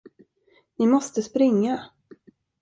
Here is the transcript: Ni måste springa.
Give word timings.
Ni 0.77 0.87
måste 0.87 1.21
springa. 1.21 1.89